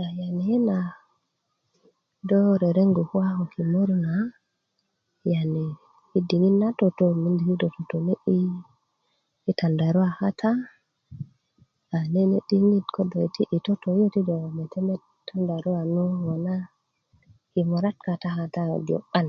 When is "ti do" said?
7.48-7.68, 14.14-14.36